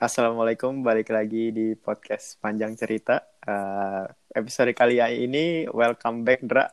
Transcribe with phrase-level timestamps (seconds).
[0.00, 3.20] Assalamualaikum, balik lagi di podcast Panjang Cerita.
[3.44, 6.64] Uh, episode kali ini welcome back, Dra.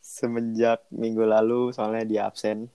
[0.00, 2.72] Semenjak minggu lalu, soalnya dia absen.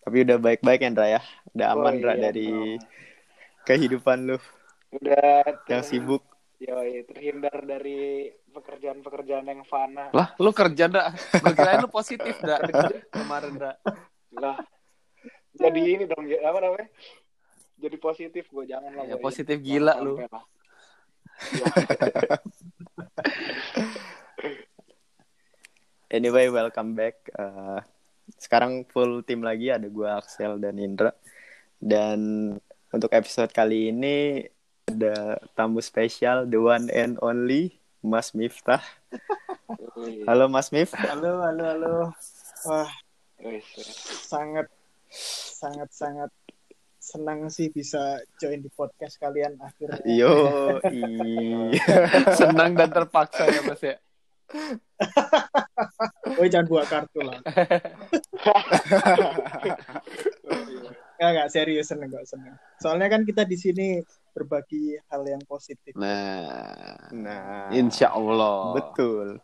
[0.00, 1.22] Tapi udah baik-baik ya, Dra ya?
[1.52, 2.48] Udah aman, oh, Dra, iya, dari
[2.80, 2.88] bro.
[3.68, 4.40] kehidupan lu.
[4.96, 5.44] Udah.
[5.68, 6.24] Yang sibuk.
[6.64, 10.08] Yoi, terhindar dari pekerjaan-pekerjaan yang fana.
[10.08, 11.12] Lah, lu kerja, Dra.
[11.12, 12.64] Gue kira lu positif, Dra,
[13.12, 13.76] kemarin, Dra.
[14.40, 14.56] Lah,
[15.52, 16.88] jadi ini dong, apa namanya?
[17.84, 20.16] Jadi positif gue jangan lah ya, positif gila lu.
[20.16, 20.24] ya.
[26.16, 27.28] anyway welcome back.
[27.36, 27.84] Uh,
[28.40, 31.12] sekarang full tim lagi ada gue Axel dan Indra.
[31.76, 32.56] Dan
[32.88, 34.48] untuk episode kali ini
[34.88, 38.80] ada tamu spesial the one and only Mas Miftah.
[40.24, 40.96] Halo Mas Mif.
[40.96, 42.16] Halo halo halo.
[42.64, 42.88] Wah
[44.24, 44.72] sangat
[45.60, 46.32] sangat sangat
[47.04, 50.00] senang sih bisa join di podcast kalian akhirnya.
[50.24, 50.32] Yo,
[52.32, 53.96] senang dan terpaksa ya Mas ya.
[56.40, 57.40] oh jangan buat kartu lah.
[61.14, 62.58] Enggak, enggak serius seneng enggak seneng.
[62.82, 64.02] Soalnya kan kita di sini
[64.34, 65.94] berbagi hal yang positif.
[65.94, 68.74] Nah, nah, insya Allah.
[68.76, 69.38] Betul.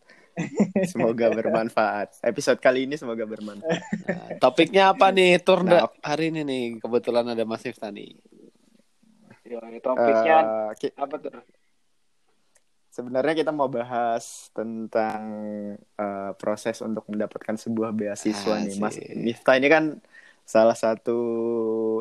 [0.91, 2.21] Semoga bermanfaat.
[2.25, 3.81] Episode kali ini semoga bermanfaat.
[4.07, 6.65] Nah, topiknya apa nih, Tur nah, hari ini nih?
[6.81, 8.17] Kebetulan ada Mas Ifta nih.
[9.83, 10.37] topiknya
[10.71, 11.33] uh, apa tuh?
[12.91, 15.23] Sebenarnya kita mau bahas tentang
[15.95, 18.99] uh, proses untuk mendapatkan sebuah beasiswa ah, nih, Mas.
[19.15, 19.85] Mifta ini kan
[20.43, 21.19] salah satu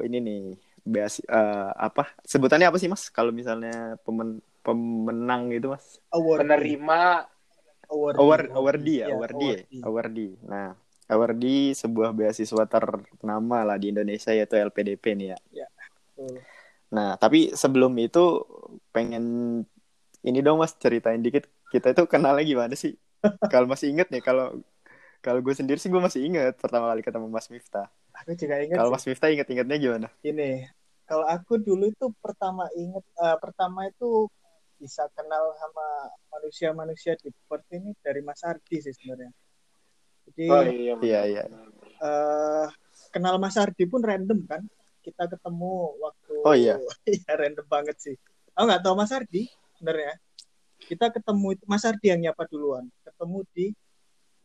[0.02, 0.44] ini nih
[0.82, 3.10] beasiswa uh, apa sebutannya apa sih, Mas?
[3.14, 6.02] Kalau misalnya pemen pemenang gitu, Mas?
[6.14, 6.46] Award.
[6.46, 7.26] Penerima
[7.90, 10.34] awardee award awardee ya, awardee ya, awardee.
[10.46, 10.78] Nah,
[11.10, 15.38] awardee sebuah beasiswa ternama lah di Indonesia yaitu LPDP nih ya.
[15.66, 15.68] Ya.
[16.94, 18.46] Nah, tapi sebelum itu
[18.94, 19.26] pengen
[20.22, 22.94] ini dong Mas ceritain dikit kita itu kenalnya gimana sih?
[23.54, 24.64] kalau masih inget nih kalau
[25.20, 27.92] kalau gue sendiri sih gue masih inget pertama kali ketemu Mas Miftah.
[28.24, 28.76] Aku juga inget.
[28.80, 30.08] Kalau Mas Miftah inget-ingetnya gimana?
[30.24, 30.68] Ini,
[31.04, 34.32] kalau aku dulu itu pertama inget uh, pertama itu
[34.80, 35.88] bisa kenal sama
[36.32, 39.32] manusia-manusia di Perth ini dari Mas Ardi sih sebenarnya.
[40.32, 41.44] Jadi oh, iya, iya, iya.
[42.00, 42.66] Uh,
[43.12, 44.64] kenal Mas Ardi pun random kan.
[45.04, 46.80] Kita ketemu waktu Oh iya.
[47.04, 48.16] ya random banget sih.
[48.56, 50.16] Oh nggak tahu Mas Ardi sebenarnya.
[50.80, 52.88] Kita ketemu Mas Ardi yang nyapa duluan.
[53.04, 53.68] Ketemu di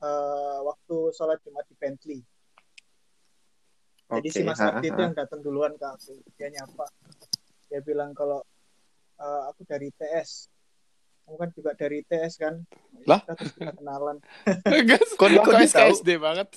[0.02, 2.20] uh, waktu sholat Jumat di Bentley.
[4.10, 6.18] Jadi si Mas Ardi itu yang datang duluan ke aku.
[6.34, 6.86] Dia nyapa.
[7.70, 8.42] Dia bilang kalau
[9.20, 10.54] uh, aku dari TS
[11.24, 12.54] kamu kan juga dari TS kan.
[13.08, 13.24] Lah?
[13.24, 14.20] Kita terus kita kenalan.
[15.16, 16.48] Kok kok SD banget?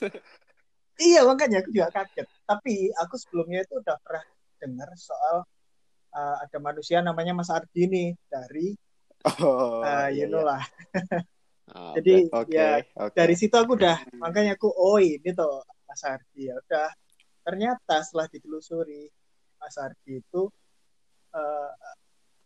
[0.99, 2.27] Iya makanya aku juga kaget.
[2.43, 4.25] Tapi aku sebelumnya itu udah pernah
[4.59, 5.45] dengar soal
[6.11, 8.73] uh, ada manusia namanya Mas Ardi nih dari
[9.39, 10.49] oh, uh, you iya, know iya.
[10.51, 10.63] lah.
[11.67, 13.11] Oh, jadi okay, ya okay.
[13.11, 16.49] dari situ aku udah makanya aku oh ini tuh Mas Ardi.
[16.49, 16.89] Ya udah.
[17.45, 19.07] Ternyata setelah ditelusuri
[19.61, 20.49] Mas Ardi itu
[21.31, 21.71] uh,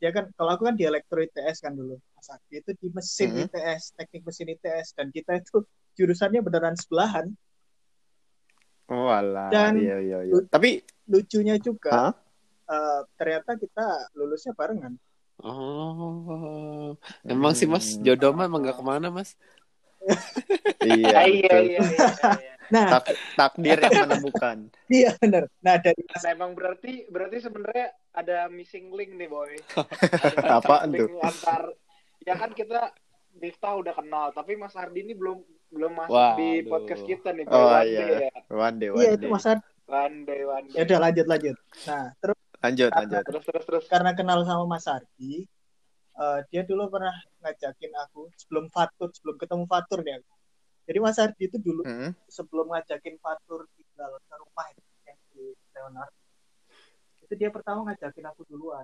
[0.02, 3.36] ya kan kalau aku kan di elektro ITS kan dulu Mas itu di mesin mm
[3.38, 3.46] -hmm.
[3.54, 5.62] ITS teknik mesin ITS dan kita itu
[5.94, 7.30] jurusannya beneran sebelahan
[8.90, 10.34] oh alah dan iya, iya, iya.
[10.50, 12.14] tapi lucunya juga huh?
[12.66, 14.98] uh, ternyata kita lulusnya barengan
[15.46, 17.60] oh emang hmm.
[17.62, 18.02] sih mas hmm.
[18.02, 19.38] jodoh mah emang gak ke mana mas
[20.82, 21.82] iya, iya, iya, iya,
[22.42, 22.51] iya.
[22.70, 24.58] Nah, tak, takdir yang menemukan.
[24.88, 25.50] iya benar.
[25.66, 29.58] Nah dari nah, emang berarti berarti sebenarnya ada missing link nih boy.
[30.62, 31.10] Apa tuh?
[31.20, 31.74] Antar
[32.22, 32.94] ya kan kita
[33.32, 35.40] Miftah udah kenal, tapi Mas Ardi ini belum
[35.72, 36.68] belum masuk Wah, di aduh.
[36.68, 37.48] podcast kita nih.
[37.48, 38.00] Oh one iya.
[38.04, 38.32] Day, ya.
[38.52, 39.64] One day, one iya, itu Mas Ardi.
[39.88, 40.76] One day, one day.
[40.76, 41.58] Ya udah lanjut lanjut.
[41.88, 43.24] Nah terus lanjut karena, lanjut.
[43.24, 43.86] Terus terus terus.
[43.88, 45.48] Karena kenal sama Mas Ardi,
[46.20, 50.20] uh, dia dulu pernah ngajakin aku sebelum Fatur, sebelum ketemu Fatur dia.
[50.86, 52.12] Jadi Mas Ardi itu dulu mm -hmm.
[52.26, 54.66] sebelum ngajakin Fatur tinggal ke rumah
[55.06, 56.14] yang di Leonard,
[57.22, 58.84] itu dia pertama ngajakin aku duluan.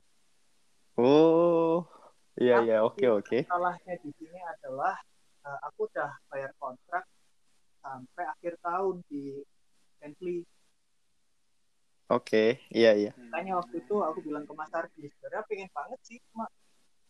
[0.98, 1.86] Oh,
[2.38, 3.46] iya iya oke oke.
[3.46, 4.98] Salahnya di sini adalah
[5.46, 7.06] uh, aku udah bayar kontrak
[7.82, 9.42] sampai akhir tahun di
[10.02, 10.46] Bentley.
[12.08, 12.50] Oke, okay.
[12.72, 13.12] iya iya.
[13.20, 16.48] Makanya waktu itu aku bilang ke Mas Ardi, sebenarnya pengen banget sih, cuma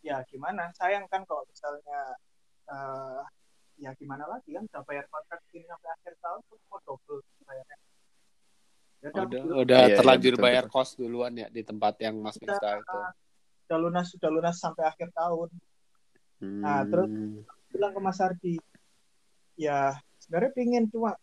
[0.02, 2.18] ya gimana, sayang kan kalau misalnya
[2.66, 3.22] uh,
[3.78, 7.78] ya gimana lagi kan udah bayar kontrak ini sampai akhir tahun tuh mau double bayarnya.
[8.98, 12.34] Ya, udah, udah, udah iya, terlanjur iya, bayar kos duluan ya di tempat yang Mas
[12.42, 12.98] Miftah itu.
[13.70, 15.48] Udah lunas, sudah lunas sampai akhir tahun.
[16.42, 16.62] Hmm.
[16.66, 17.10] Nah, terus
[17.70, 18.58] bilang ke Mas Ardi,
[19.54, 21.14] ya sebenarnya pingin cuma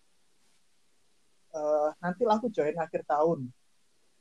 [1.51, 3.51] uh, nanti lah aku join akhir tahun.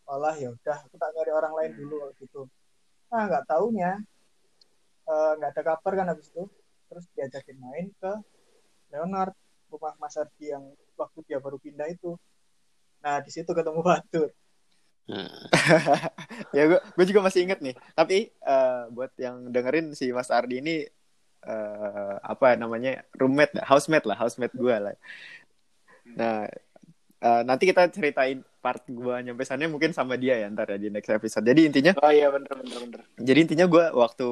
[0.04, 2.44] sekolah ya udah aku tak nyari orang lain dulu waktu itu
[3.08, 3.96] nah nggak taunya
[5.08, 6.44] eh, nggak uh, ada kabar kan habis itu
[6.94, 8.12] terus diajakin main ke
[8.94, 9.34] Leonard
[9.66, 10.62] rumah Mas Ardi yang
[10.94, 12.14] waktu dia baru pindah itu.
[13.02, 14.30] Nah di situ ketemu Batur.
[16.54, 17.74] Ya gue gue juga masih inget nih.
[17.98, 20.86] Tapi uh, buat yang dengerin si Mas Ardi ini
[21.42, 24.94] uh, apa namanya roommate housemate lah housemate gue lah.
[26.14, 26.46] Nah
[27.24, 30.88] uh, nanti kita ceritain part gue nyampe sana mungkin sama dia ya ntar ya di
[30.92, 31.44] next episode.
[31.44, 33.00] Jadi intinya oh iya bener bener bener.
[33.16, 34.28] jadi intinya gue waktu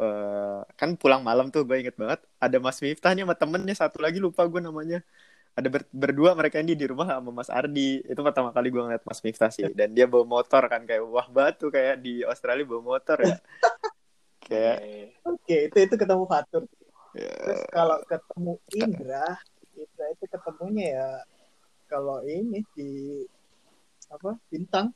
[0.00, 4.00] uh, kan pulang malam tuh gue inget banget ada Mas Miftah nih sama temennya satu
[4.00, 5.04] lagi lupa gue namanya.
[5.50, 8.00] Ada ber berdua mereka ini di rumah sama Mas Ardi.
[8.06, 11.28] Itu pertama kali gue ngeliat Mas Miftah sih dan dia bawa motor kan kayak wah
[11.28, 13.36] batu kayak di Australia bawa motor ya.
[14.50, 14.78] Kayak
[15.22, 15.46] oke.
[15.46, 16.64] Okay, itu itu ketemu Fatur.
[17.10, 17.42] Yeah.
[17.42, 19.26] terus kalau ketemu Indra
[19.74, 21.08] Indra itu ketemunya ya
[21.90, 23.20] kalau ini di
[24.06, 24.94] apa bintang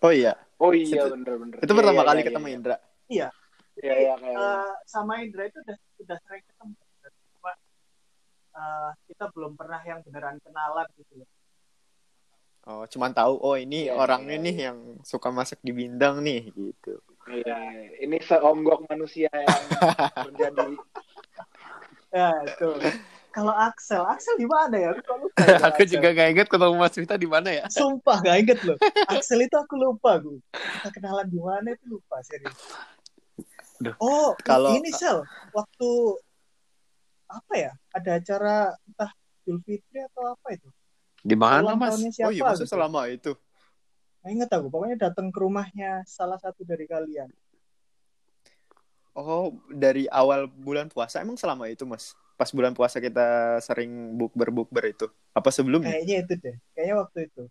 [0.00, 2.56] oh iya oh iya bener bener itu pertama iya, kali iya, ketemu iya.
[2.56, 2.76] Indra
[3.10, 3.28] iya
[3.74, 6.78] Iya, iya, uh, sama Indra itu udah udah sering ketemu
[8.54, 11.30] uh, kita belum pernah yang beneran kenalan gitu loh.
[12.64, 14.46] Oh, cuman tahu oh ini yeah, orangnya yeah.
[14.46, 16.96] nih yang suka masak di Bindang nih gitu.
[17.28, 17.58] Iya,
[18.00, 19.60] ini seonggok manusia yang
[20.32, 20.64] menjadi
[22.14, 22.68] Ya, itu.
[23.34, 24.90] Kalau Axel, Axel di mana ya?
[24.94, 27.66] Aku, ya, aku juga gak inget ketemu Mas Vita di mana ya.
[27.66, 28.78] Sumpah gak inget loh.
[29.10, 30.38] Axel itu aku lupa gue.
[30.54, 32.54] Kita kenalan di mana itu lupa serius.
[33.82, 33.98] Duh.
[33.98, 35.90] Oh, kalau ini sel waktu
[37.34, 38.54] apa ya ada acara
[38.86, 39.10] entah
[39.44, 40.68] Idul Fitri atau apa itu
[41.24, 42.72] di mana mas siapa, oh iya masa gitu.
[42.76, 43.32] selama itu
[44.22, 47.28] nah, ingat aku pokoknya datang ke rumahnya salah satu dari kalian
[49.14, 54.50] oh dari awal bulan puasa emang selama itu mas pas bulan puasa kita sering bukber
[54.50, 57.44] bukber itu apa sebelumnya kayaknya itu deh kayaknya waktu itu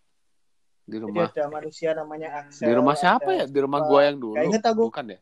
[0.84, 4.20] di rumah Jadi ada manusia namanya Axel di rumah siapa ya di rumah gua yang
[4.20, 5.20] dulu kayaknya tahu bukan ya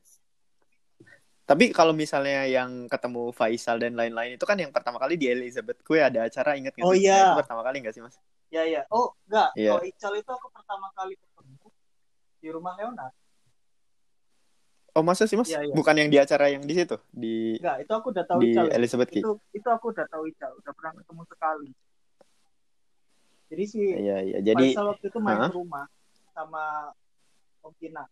[1.43, 5.83] tapi kalau misalnya yang ketemu Faisal dan lain-lain itu kan yang pertama kali di Elizabeth
[5.83, 7.05] Kue ada acara inget nggak oh, sih?
[7.05, 7.19] Iya.
[7.19, 8.17] Itu pertama kali nggak sih mas?
[8.49, 8.83] Iya iya.
[8.89, 9.51] Oh enggak.
[9.59, 9.75] Yeah.
[9.77, 11.67] Kalau Ical itu aku pertama kali ketemu
[12.41, 13.15] di rumah Leonard.
[14.93, 15.49] Oh masa sih mas?
[15.49, 15.73] Ya, ya.
[15.73, 17.57] Bukan yang di acara yang di situ di.
[17.57, 18.67] Enggak, itu aku udah tahu di Ical.
[18.77, 19.25] Elizabeth Key.
[19.25, 21.71] Itu itu aku udah tahu Ical, udah pernah ketemu sekali.
[23.53, 24.39] Jadi si Iya iya.
[24.45, 25.49] Jadi Faisal waktu itu main huh?
[25.49, 25.85] ke rumah
[26.37, 26.93] sama
[27.65, 28.05] Om Kina.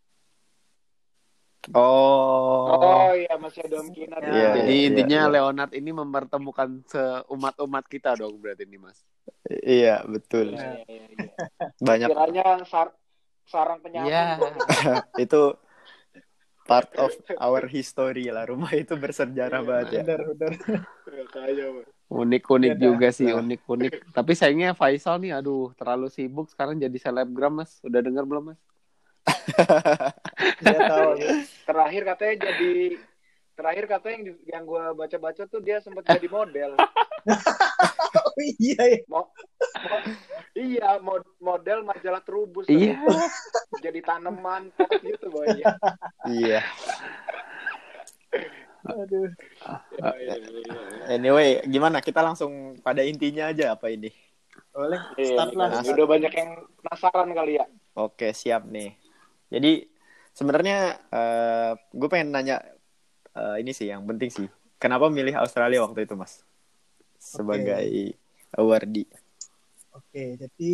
[1.76, 2.72] Oh.
[2.72, 4.20] Oh iya masih ada Om Kinar.
[4.24, 4.32] Ya.
[4.32, 5.32] Ya, Jadi ya, intinya ya.
[5.36, 9.04] Leonard ini mempertemukan seumat-umat kita dong berarti ini Mas.
[9.48, 10.56] Iya, betul.
[10.56, 11.28] Ya, ya, ya.
[11.76, 12.96] Banyak kiranya sar
[13.44, 14.08] sarang penyambung.
[14.08, 14.40] Ya.
[15.24, 15.52] itu
[16.70, 17.10] part of
[17.42, 18.46] our history lah.
[18.46, 20.02] Rumah itu bersejarah ya, banget ya.
[20.06, 20.52] Benar, benar.
[22.10, 24.14] Unik-unik ya, juga sih, unik-unik.
[24.14, 27.82] Tapi sayangnya Faisal nih, aduh, terlalu sibuk sekarang jadi selebgram, Mas.
[27.82, 28.60] Udah dengar belum, Mas?
[30.60, 31.10] tahu
[31.68, 32.72] terakhir katanya jadi
[33.54, 36.70] terakhir katanya yang yang gue baca-baca tuh dia sempat jadi model
[38.30, 39.96] oh, iya iya mo, mo,
[40.54, 42.94] iya mod, model majalah terubus iya
[43.84, 44.70] jadi tanaman
[45.02, 45.46] gitu boy
[46.30, 46.62] iya
[48.80, 49.28] Aduh.
[50.00, 50.74] Ya, ya, ya,
[51.12, 52.00] anyway, gimana?
[52.00, 54.08] Kita langsung pada intinya aja apa ini?
[54.72, 55.00] Boleh.
[55.20, 55.68] Start lah.
[55.68, 57.66] Nah, udah banyak yang penasaran kali ya.
[57.98, 58.96] Oke, siap nih.
[59.50, 59.84] Jadi
[60.32, 62.62] sebenarnya uh, eh, gue pengen nanya
[63.34, 64.48] uh, ini sih yang penting sih.
[64.80, 66.40] Kenapa milih Australia waktu itu, Mas?
[67.20, 68.16] Sebagai okay.
[68.56, 69.06] Awardee.
[69.90, 70.72] Oke, jadi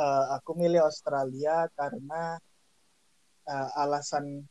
[0.00, 2.36] uh, aku milih Australia karena
[3.48, 4.44] uh, alasan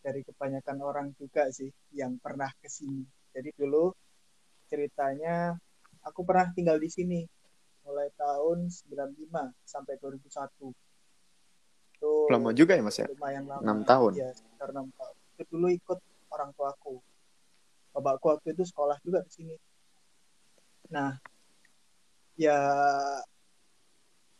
[0.00, 3.04] dari kebanyakan orang juga sih yang pernah ke sini.
[3.30, 3.92] Jadi dulu
[4.70, 5.54] ceritanya
[6.06, 7.20] aku pernah tinggal di sini
[7.84, 9.26] mulai tahun 95
[9.66, 10.72] sampai 2001
[12.00, 13.06] itu lama juga ya mas ya?
[13.12, 13.60] lumayan lama.
[13.60, 14.12] Enam tahun.
[14.16, 15.14] Ya sekitar enam tahun.
[15.36, 15.98] Itu dulu ikut
[16.32, 16.96] orang tuaku.
[17.92, 19.56] Bapakku waktu itu sekolah juga di sini.
[20.88, 21.20] Nah
[22.40, 22.56] ya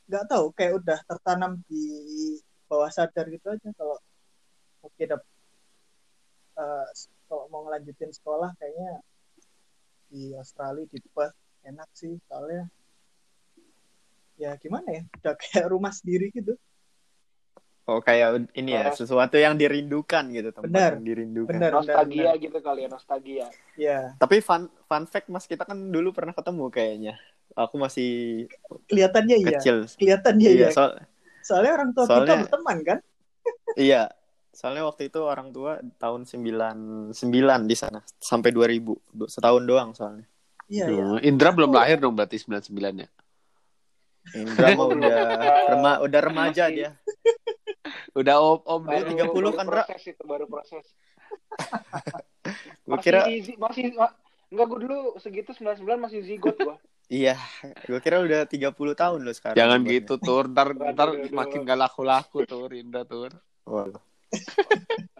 [0.08, 1.84] nggak tahu kayak udah tertanam di
[2.64, 4.00] bawah sadar gitu aja kalau
[4.80, 5.20] oke dap
[6.56, 6.88] uh,
[7.28, 9.04] kalau mau ngelanjutin sekolah kayaknya
[10.08, 11.36] di Australia di Perth
[11.68, 12.72] enak sih soalnya
[14.40, 16.56] ya gimana ya udah kayak rumah sendiri gitu
[17.90, 21.58] Oh kayak ini ya sesuatu yang dirindukan gitu tempat benar, yang dirindukan.
[21.58, 22.44] Benar, nostalgia benar.
[22.46, 23.46] gitu kali ya nostalgia.
[23.74, 23.98] Iya.
[24.14, 27.14] Tapi fun fun fact mas kita kan dulu pernah ketemu kayaknya.
[27.56, 28.46] Aku masih
[28.86, 29.48] kelihatannya iya.
[29.58, 29.76] Kecil.
[29.98, 30.58] Kelihatannya iya.
[30.66, 30.68] iya.
[30.70, 30.90] Soal...
[31.40, 32.98] Soalnya orang tua soalnya, kita berteman kan?
[33.90, 34.02] iya.
[34.50, 37.14] Soalnya waktu itu orang tua tahun 99
[37.70, 40.26] di sana sampai 2000 setahun doang soalnya.
[40.70, 41.04] Iya, iya.
[41.26, 43.08] Indra belum lahir dong berarti 99 ya?
[44.36, 45.18] Indra mah udah
[45.74, 46.94] rema udah remaja dia.
[48.10, 49.86] Udah om om dia tiga puluh kan, Ra?
[49.86, 50.82] Proses itu baru proses.
[52.90, 53.82] gue kira masih, masih
[54.50, 56.76] enggak gue dulu segitu 99 masih zigot gua.
[57.10, 57.34] Iya,
[57.90, 59.58] gue kira udah 30 tahun loh sekarang.
[59.58, 60.46] Jangan gitu, Tur.
[60.46, 62.70] Ntar, ntar makin gak laku-laku, Tur.
[62.70, 63.34] Indra, Tur.
[63.66, 63.98] Waduh.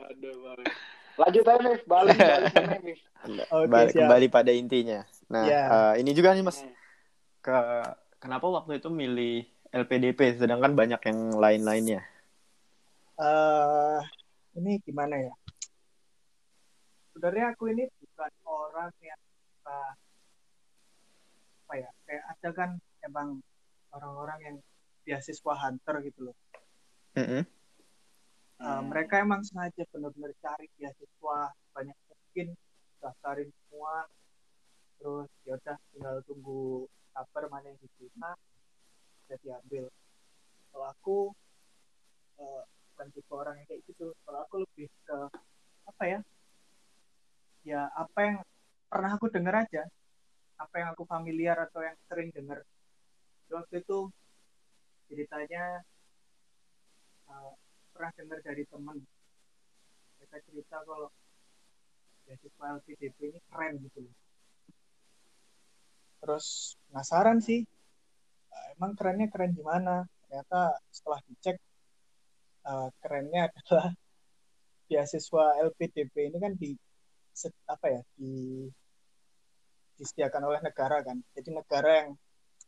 [0.07, 0.55] Aduh,
[1.19, 1.83] Lanjut aja, Mif.
[1.91, 2.99] Balik, balik.
[3.27, 5.03] Okay, balik, kembali pada intinya.
[5.27, 5.67] Nah, yeah.
[5.67, 6.63] uh, ini juga nih, Mas.
[6.63, 6.71] Hmm.
[7.43, 7.59] Ke
[8.23, 12.07] kenapa waktu itu milih LPDP sedangkan banyak yang lain-lainnya?
[13.19, 13.99] Uh,
[14.55, 15.35] ini gimana ya?
[17.13, 19.21] Sebenarnya aku ini bukan orang yang
[19.67, 19.93] uh,
[21.71, 22.71] apa ya kayak ada kan
[23.07, 23.39] emang
[23.95, 24.57] orang-orang yang
[25.07, 26.37] beasiswa hunter gitu loh.
[27.15, 27.43] Mm -hmm.
[28.59, 31.39] uh, mereka emang sengaja benar-benar cari beasiswa
[31.71, 32.59] banyak mungkin
[32.99, 34.11] daftarin semua.
[34.99, 38.35] Terus ya udah tinggal tunggu kabar mana yang diterima
[39.23, 39.87] bisa diambil.
[40.75, 41.19] Kalau aku
[42.43, 44.11] uh, bukan tipe orang yang kayak gitu.
[44.27, 45.19] Kalau aku lebih ke
[45.87, 46.21] apa ya
[47.63, 48.39] ya apa yang
[48.91, 49.87] pernah aku dengar aja
[50.61, 52.61] apa yang aku familiar atau yang sering dengar.
[53.49, 54.13] Waktu itu
[55.11, 55.83] ceritanya
[57.27, 57.53] uh,
[57.91, 59.01] pernah dengar dari teman
[60.21, 61.09] mereka cerita kalau
[62.23, 64.07] beasiswa LPDP ini keren gitu
[66.23, 67.67] terus penasaran sih
[68.55, 71.59] uh, emang kerennya keren gimana ternyata setelah dicek
[72.69, 73.91] uh, kerennya adalah
[74.87, 76.71] beasiswa LPDP ini kan di
[77.67, 78.69] apa ya di
[80.01, 81.21] disediakan oleh negara kan.
[81.37, 82.11] Jadi negara yang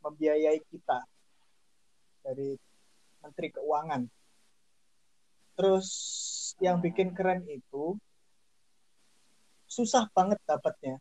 [0.05, 1.01] membiayai kita
[2.21, 2.53] dari
[3.25, 4.03] Menteri Keuangan.
[5.57, 5.89] Terus
[6.61, 7.97] yang bikin keren itu
[9.65, 11.01] susah banget dapatnya.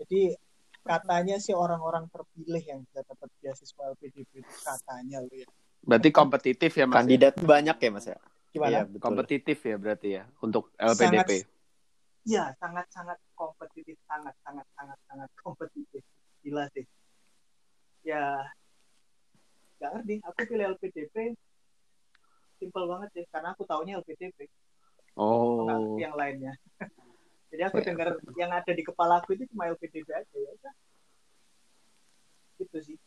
[0.00, 0.32] Jadi
[0.80, 5.48] katanya sih orang-orang terpilih yang bisa dapat beasiswa LPDP itu katanya loh ya.
[5.84, 6.96] Berarti kompetitif ya Mas?
[7.04, 7.44] Kandidat ya?
[7.44, 8.18] banyak ya Mas ya?
[8.48, 8.72] Gimana?
[8.72, 11.44] Ya, kompetitif ya berarti ya untuk LPDP.
[11.44, 11.56] Sangat,
[12.28, 16.02] Iya, sangat-sangat kompetitif, sangat sangat sangat sangat kompetitif.
[16.42, 16.82] Gila sih.
[18.02, 18.42] Ya,
[19.78, 20.14] nggak ngerti.
[20.26, 21.14] Aku pilih LPDP
[22.58, 24.50] simpel banget sih, karena aku taunya LPDP.
[25.14, 25.62] Oh.
[25.62, 26.52] Nggak yang lainnya.
[27.54, 30.74] Jadi aku dengar yang ada di kepala aku itu cuma LPDP aja ya udah.
[32.58, 32.98] Gitu sih.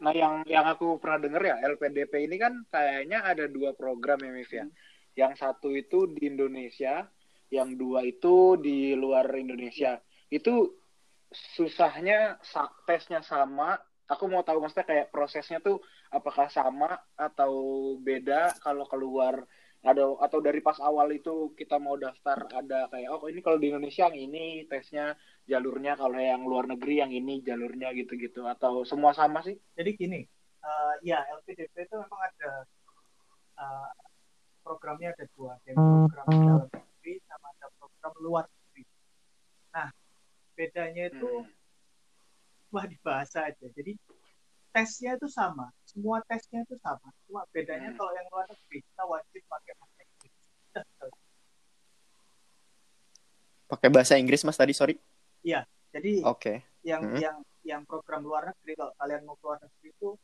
[0.00, 4.32] Nah, yang yang aku pernah dengar ya LPDP ini kan kayaknya ada dua program ya,
[4.32, 4.64] Mif ya.
[4.64, 4.72] Hmm.
[5.12, 7.04] Yang satu itu di Indonesia,
[7.50, 9.98] yang dua itu di luar Indonesia.
[10.30, 10.78] Itu
[11.30, 12.38] susahnya
[12.86, 13.78] tesnya sama.
[14.10, 15.78] Aku mau tahu maksudnya kayak prosesnya tuh
[16.10, 17.52] apakah sama atau
[18.02, 19.46] beda kalau keluar
[19.80, 23.70] ada atau dari pas awal itu kita mau daftar ada kayak oh ini kalau di
[23.70, 25.14] Indonesia yang ini tesnya
[25.46, 28.50] jalurnya kalau yang luar negeri yang ini jalurnya gitu-gitu.
[28.50, 29.54] Atau semua sama sih?
[29.78, 30.20] Jadi gini
[30.64, 32.52] uh, ya LPDP itu memang ada
[33.60, 33.90] uh,
[34.60, 35.76] programnya ada dua program
[36.12, 36.89] dalam negeri sama ada
[38.00, 38.82] program luar negeri.
[39.76, 39.88] Nah,
[40.56, 42.72] bedanya itu hmm.
[42.72, 43.66] wah di bahasa aja.
[43.76, 43.92] Jadi
[44.72, 47.12] tesnya itu sama, semua tesnya itu sama.
[47.28, 47.98] Cuma bedanya hmm.
[48.00, 50.34] kalau yang luar negeri kita wajib pakai bahasa Inggris.
[53.68, 54.96] Pakai bahasa Inggris Mas tadi, sorry.
[55.44, 56.40] Iya, jadi Oke.
[56.40, 56.56] Okay.
[56.80, 57.20] Yang hmm.
[57.20, 60.16] yang yang program luar negeri kalau kalian mau keluar negeri itu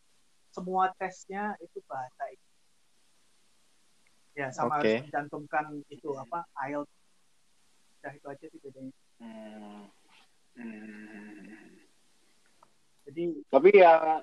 [0.49, 2.47] semua tesnya itu bahasa Inggris
[4.37, 5.00] ya sama okay.
[5.00, 6.96] harus mencantumkan itu apa IELTS
[8.07, 9.83] ya itu aja sih bedanya hmm.
[10.55, 11.59] Hmm.
[13.11, 14.23] jadi tapi ya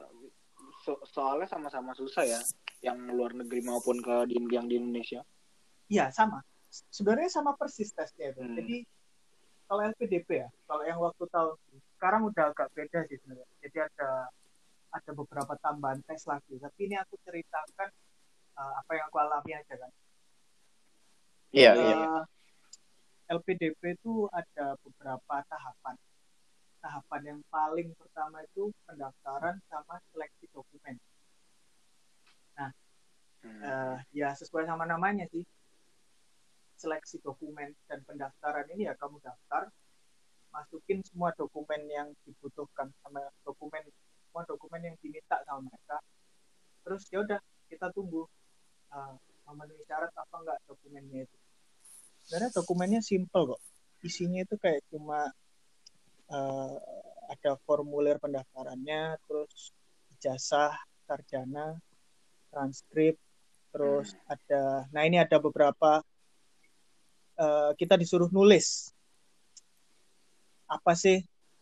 [0.88, 2.40] so soalnya sama-sama susah ya
[2.80, 5.20] yang luar negeri maupun ke di yang di Indonesia
[5.92, 6.40] iya sama
[6.72, 8.56] sebenarnya sama persis tesnya itu hmm.
[8.64, 8.78] jadi
[9.68, 11.60] kalau LPDP ya kalau yang waktu tahun
[12.00, 14.32] sekarang udah agak beda sih sebenarnya jadi ada
[14.94, 17.90] ada beberapa tambahan tes lagi tapi ini aku ceritakan
[18.56, 19.92] uh, apa yang aku alami aja kan
[21.54, 22.08] Iya, uh, iya.
[23.32, 25.96] LPDP itu ada beberapa tahapan.
[26.84, 31.00] Tahapan yang paling pertama itu pendaftaran sama seleksi dokumen.
[32.60, 32.72] Nah,
[33.48, 33.62] hmm.
[33.64, 35.48] uh, ya sesuai sama namanya sih.
[36.76, 39.72] Seleksi dokumen dan pendaftaran ini ya kamu daftar,
[40.52, 43.88] masukin semua dokumen yang dibutuhkan sama dokumen
[44.28, 46.04] semua dokumen yang diminta sama mereka.
[46.84, 47.40] Terus ya udah
[47.72, 48.28] kita tunggu
[48.92, 49.16] uh,
[49.48, 51.43] memenuhi syarat apa enggak dokumennya itu
[52.24, 53.62] sebenarnya dokumennya simple kok.
[54.04, 55.32] Isinya itu kayak cuma
[56.32, 56.76] uh,
[57.32, 59.72] ada formulir pendaftarannya terus
[60.20, 61.80] ijazah sarjana
[62.52, 63.20] transkrip
[63.74, 64.34] terus hmm.
[64.34, 64.62] ada
[64.94, 66.04] nah ini ada beberapa
[67.40, 68.92] uh, kita disuruh nulis.
[70.68, 71.22] Apa sih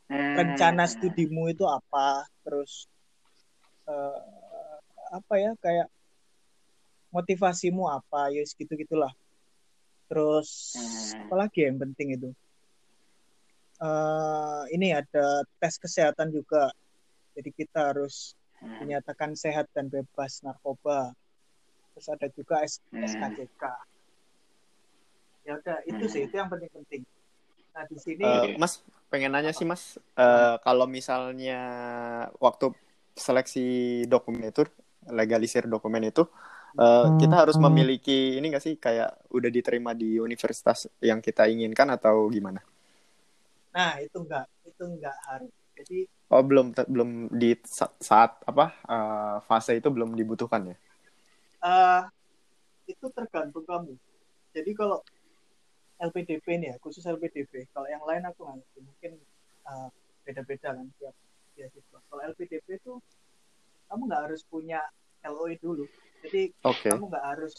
[0.09, 0.33] hmm.
[0.37, 2.25] rencana studimu itu apa?
[2.45, 2.85] Terus
[3.85, 4.21] uh,
[5.11, 5.87] apa ya kayak
[7.11, 8.31] motivasimu apa?
[8.31, 9.11] Ya gitu gitulah
[10.11, 11.31] terus hmm.
[11.31, 12.29] apalagi yang penting itu?
[13.79, 16.75] Uh, ini ada tes kesehatan juga.
[17.31, 18.83] Jadi kita harus hmm.
[18.83, 21.15] dinyatakan sehat dan bebas narkoba.
[21.95, 22.59] Terus ada juga
[22.91, 23.89] SKCK hmm.
[25.41, 27.01] ya udah itu sih itu yang penting-penting.
[27.71, 29.95] Nah di sini uh, mas pengen nanya sih mas.
[30.19, 31.59] Uh, kalau misalnya
[32.37, 32.75] waktu
[33.15, 34.67] seleksi dokumen itu
[35.07, 36.27] legalisir dokumen itu
[36.77, 41.89] uh, kita harus memiliki ini gak sih kayak udah diterima di universitas yang kita inginkan
[41.91, 42.61] atau gimana?
[43.75, 45.51] Nah itu enggak itu enggak harus.
[45.75, 45.97] Jadi
[46.29, 47.57] oh belum belum di
[47.99, 50.77] saat apa uh, fase itu belum dibutuhkan ya?
[51.61, 52.03] Uh,
[52.87, 53.95] itu tergantung kamu.
[54.51, 54.99] Jadi kalau
[56.01, 58.79] LPDP nih ya khusus LPDP kalau yang lain aku nggak ngerti.
[58.83, 59.11] Mungkin
[59.67, 59.89] uh,
[60.27, 61.15] beda-beda kan tiap
[61.55, 61.99] beasiswa.
[62.11, 62.93] Kalau LPDP itu
[63.87, 64.79] kamu nggak harus punya
[65.21, 65.85] LOE dulu
[66.23, 66.91] jadi okay.
[66.93, 67.55] kamu nggak harus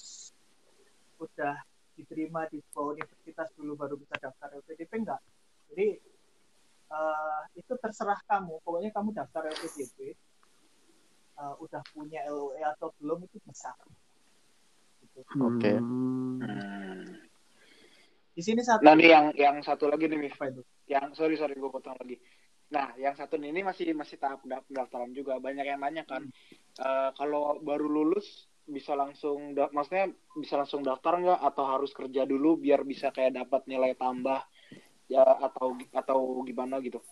[1.18, 1.54] udah
[1.94, 5.20] diterima di sebuah universitas dulu baru bisa daftar LPDP enggak
[5.70, 6.00] jadi
[6.90, 10.16] uh, itu terserah kamu pokoknya kamu daftar LPDP
[11.38, 13.70] uh, udah punya LOE atau belum itu bisa
[15.04, 15.20] gitu.
[15.38, 15.76] oke okay.
[15.78, 17.32] hmm
[18.32, 18.80] di sini satu.
[18.84, 20.36] Nah, yang yang satu lagi nih, Mif.
[20.88, 22.16] Yang sorry sorry gue potong lagi.
[22.72, 25.36] Nah, yang satu ini masih masih tahap pendaftaran juga.
[25.36, 26.80] Banyak yang nanya kan, hmm.
[26.80, 32.56] uh, kalau baru lulus bisa langsung, maksudnya bisa langsung daftar nggak atau harus kerja dulu
[32.60, 34.40] biar bisa kayak dapat nilai tambah
[35.10, 37.02] ya atau atau gimana gitu?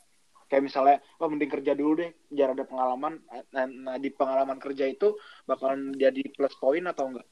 [0.50, 3.22] Kayak misalnya, oh mending kerja dulu deh, biar ada pengalaman.
[3.54, 5.14] Nah, nah di pengalaman kerja itu
[5.46, 7.26] bakalan jadi plus poin atau enggak?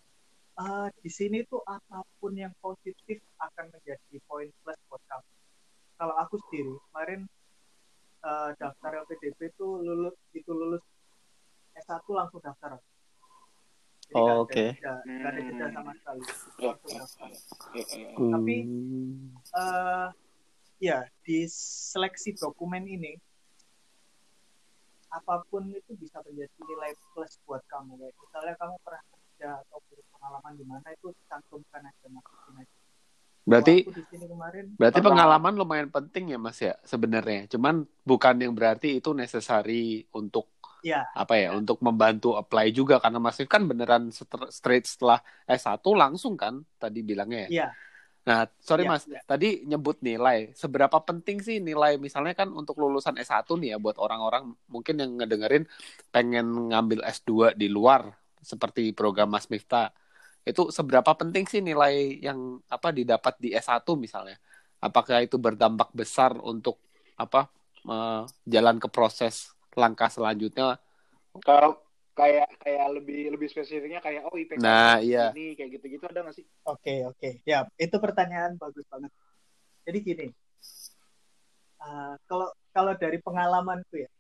[0.59, 5.31] uh, di sini tuh apa pun yang positif akan menjadi poin plus buat kamu.
[5.99, 7.21] Kalau aku sendiri kemarin
[8.23, 10.83] uh, daftar LPDP itu lulus itu lulus
[11.79, 12.79] S1 langsung daftar.
[14.17, 14.53] Oh, oke.
[14.53, 14.69] Okay.
[14.81, 16.23] Gak ada jeda sama sekali.
[18.17, 18.33] Hmm.
[18.33, 18.57] Tapi
[19.53, 20.09] uh,
[20.79, 21.45] ya di
[21.93, 23.19] seleksi dokumen ini
[25.09, 29.79] apa pun itu bisa menjadi nilai plus buat kamu kayak misalnya kamu pernah kerja atau
[30.13, 32.77] pengalaman di mana itu cantumkan aja masukin aja
[33.49, 39.17] berarti kemarin, berarti pengalaman lumayan penting ya mas ya sebenarnya cuman bukan yang berarti itu
[39.17, 40.53] necessary untuk
[40.85, 41.07] ya.
[41.13, 44.11] apa ya, ya untuk membantu apply juga karena masih kan beneran
[44.53, 47.67] straight setelah S1 langsung kan tadi bilangnya ya.
[47.67, 47.69] ya.
[48.29, 49.25] Nah, sorry ya, Mas, ya.
[49.25, 50.53] tadi nyebut nilai.
[50.53, 55.17] Seberapa penting sih nilai misalnya kan untuk lulusan S1 nih ya buat orang-orang mungkin yang
[55.17, 55.65] ngedengerin
[56.13, 58.13] pengen ngambil S2 di luar
[58.45, 59.91] seperti program Mas Miftah
[60.49, 64.41] itu seberapa penting sih nilai yang apa didapat di S1 misalnya
[64.81, 66.81] apakah itu berdampak besar untuk
[67.19, 67.53] apa
[67.85, 70.77] uh, jalan ke proses langkah selanjutnya
[71.47, 71.79] kalau
[72.19, 75.31] kayak kayak lebih lebih spesifiknya kayak oh IPK nah, iya.
[75.39, 76.43] ini kayak gitu-gitu ada nggak sih?
[76.67, 77.33] Oke okay, oke okay.
[77.47, 79.15] ya itu pertanyaan bagus banget.
[79.87, 80.27] Jadi gini
[81.83, 84.11] uh, kalau kalau dari pengalamanku ya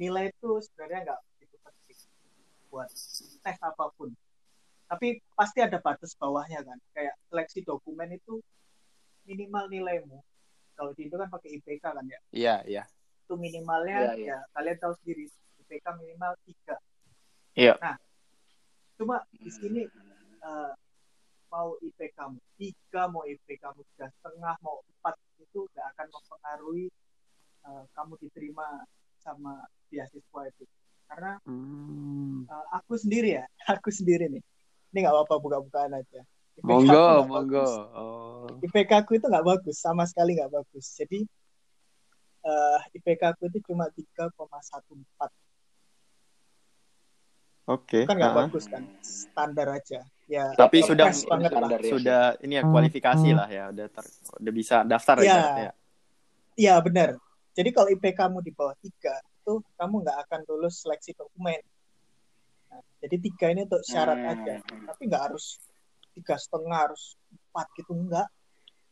[0.00, 1.98] nilai itu sebenarnya nggak begitu penting
[2.72, 2.88] buat
[3.44, 4.12] tes apa pun
[4.90, 8.40] tapi pasti ada batas bawahnya kan kayak seleksi dokumen itu
[9.28, 10.18] minimal nilaimu
[10.74, 12.84] kalau di itu kan pakai IPK kan ya iya iya
[13.30, 14.42] itu minimalnya yeah, yeah.
[14.42, 15.30] ya kalian tahu sendiri
[15.62, 16.76] IPK minimal tiga.
[17.54, 17.78] Iya.
[17.78, 17.94] Nah
[18.98, 19.86] cuma di sini
[20.42, 20.74] uh,
[21.46, 26.86] mau IPK kamu tiga mau IPK kamu tiga setengah mau empat itu gak akan mempengaruhi
[27.70, 28.82] uh, kamu diterima
[29.22, 30.66] sama beasiswa itu.
[31.06, 32.50] Karena hmm.
[32.50, 33.46] uh, aku sendiri ya
[33.78, 34.42] aku sendiri nih.
[34.90, 36.26] Ini nggak apa-apa buka-bukaan aja.
[36.58, 37.66] IPK monggo monggo.
[37.94, 38.50] oh.
[38.58, 40.98] IPK aku itu nggak bagus sama sekali nggak bagus.
[40.98, 41.30] Jadi
[42.44, 44.32] uh, eh, IPK aku itu cuma 3,14
[47.70, 48.02] Oke.
[48.02, 48.04] Okay.
[48.08, 48.38] Kan nggak uh.
[48.46, 50.02] bagus kan, standar aja.
[50.26, 50.50] Ya.
[50.58, 51.70] Tapi sudah banget lah.
[51.82, 54.04] sudah ini ya kualifikasi lah ya, udah ter,
[54.42, 55.70] udah bisa daftar ya.
[55.70, 55.72] ya.
[56.58, 57.18] Iya benar.
[57.54, 61.62] Jadi kalau IPK kamu di bawah tiga, itu kamu nggak akan lulus seleksi dokumen.
[63.00, 64.32] Jadi tiga ini untuk syarat hmm.
[64.34, 65.58] aja, tapi nggak harus
[66.14, 67.18] tiga setengah harus
[67.50, 68.28] empat gitu enggak.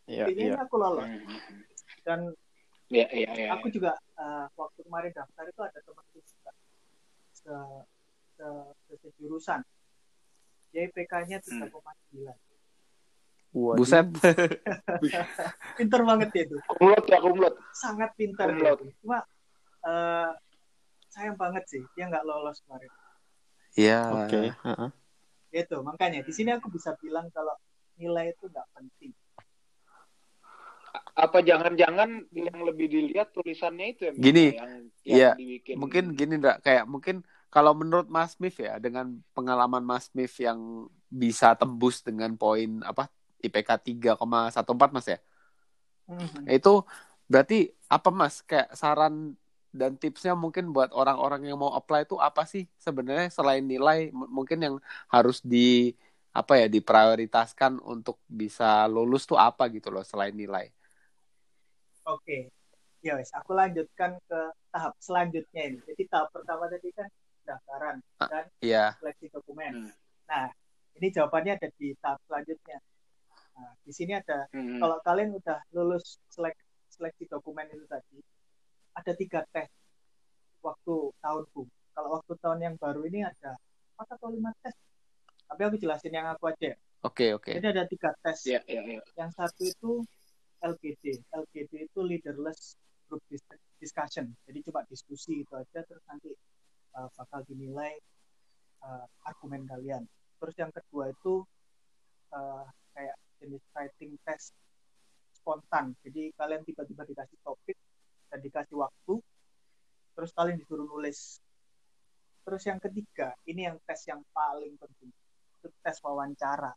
[0.08, 0.54] Iya, iya.
[0.58, 1.04] aku lolos.
[1.04, 1.62] Hmm.
[2.02, 2.18] Dan
[2.88, 6.50] ya, ya, ya, aku juga uh, waktu kemarin daftar itu ada teman juga
[7.32, 7.54] se,
[8.36, 8.46] se,
[8.88, 9.60] se, sejurusan.
[10.72, 12.36] Dia IPK-nya tiga koma sembilan.
[13.52, 14.06] Buset.
[15.80, 16.56] pinter banget ya itu.
[16.68, 17.54] Kumlot ya, kumlot.
[17.72, 18.52] Sangat pintar.
[18.52, 18.78] Kumlot.
[19.00, 19.24] Cuma
[19.88, 20.32] uh,
[21.08, 22.92] sayang banget sih dia nggak lolos kemarin.
[23.72, 24.00] Iya.
[24.12, 24.52] Oke.
[24.52, 25.64] Okay.
[25.64, 27.56] Itu makanya di sini aku bisa bilang kalau
[27.96, 29.12] nilai itu nggak penting.
[31.18, 34.12] Apa jangan-jangan yang lebih dilihat tulisannya itu ya?
[34.14, 35.74] Gini, yang, yang ya, dibikin...
[35.74, 40.86] mungkin gini enggak kayak mungkin kalau menurut Mas Mif ya dengan pengalaman Mas Mif yang
[41.10, 43.10] bisa tembus dengan poin apa
[43.42, 45.18] IPK 3,14 Mas ya.
[46.06, 46.44] Mm-hmm.
[46.54, 46.86] Itu
[47.26, 49.34] berarti apa Mas kayak saran
[49.72, 54.58] dan tipsnya mungkin buat orang-orang yang mau apply itu apa sih sebenarnya selain nilai mungkin
[54.64, 54.74] yang
[55.12, 55.92] harus di
[56.32, 60.72] apa ya diprioritaskan untuk bisa lulus tuh apa gitu loh selain nilai.
[62.08, 62.48] Oke.
[62.98, 64.40] Ya wes, aku lanjutkan ke
[64.74, 65.78] tahap selanjutnya ini.
[65.86, 67.06] Jadi tahap pertama tadi kan
[67.46, 68.90] pendaftaran ah, dan yeah.
[68.98, 69.86] seleksi dokumen.
[69.86, 69.92] Hmm.
[70.26, 70.46] Nah,
[70.98, 72.78] ini jawabannya ada di tahap selanjutnya.
[73.54, 74.82] Nah, di sini ada hmm.
[74.82, 76.58] kalau kalian udah lulus selek,
[76.90, 78.18] seleksi dokumen itu tadi,
[78.98, 79.70] ada tiga tes
[80.58, 81.62] waktu tahunku.
[81.94, 83.54] Kalau waktu tahun yang baru ini ada
[83.94, 84.74] empat atau lima tes.
[85.48, 86.74] Tapi aku jelasin yang aku aja.
[87.06, 87.46] Oke okay, oke.
[87.46, 87.54] Okay.
[87.62, 88.38] Jadi ada tiga tes.
[88.42, 89.02] Yeah, yeah, yeah.
[89.14, 89.90] Yang satu itu
[90.62, 91.22] LGD.
[91.30, 92.74] LGD itu leaderless
[93.08, 93.22] group
[93.78, 94.30] discussion.
[94.44, 96.30] Jadi coba diskusi itu aja terus nanti
[96.98, 97.94] uh, bakal dinilai
[98.84, 100.04] uh, argumen kalian.
[100.38, 101.42] Terus yang kedua itu
[102.34, 104.54] uh, kayak jenis writing test
[105.34, 105.94] spontan.
[106.04, 107.78] Jadi kalian tiba-tiba dikasih topik
[108.28, 109.14] dan dikasih waktu,
[110.12, 111.40] terus kalian disuruh nulis.
[112.44, 115.12] Terus yang ketiga, ini yang tes yang paling penting,
[115.60, 116.72] itu tes wawancara.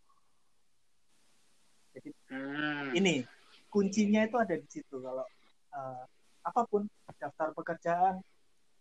[1.91, 2.95] Jadi hmm.
[2.95, 3.23] ini
[3.71, 5.23] kuncinya itu ada di situ kalau
[5.71, 6.03] uh,
[6.43, 6.83] apa pun
[7.15, 8.19] daftar pekerjaan